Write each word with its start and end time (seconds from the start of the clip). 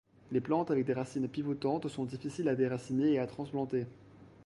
Les 0.31 0.41
plantes 0.41 0.71
avec 0.71 0.83
des 0.87 0.93
racines 0.95 1.27
pivotantes 1.27 1.87
sont 1.87 2.05
difficiles 2.05 2.49
à 2.49 2.55
déraciner 2.55 3.11
et 3.13 3.19
à 3.19 3.27
transplanter. 3.27 3.85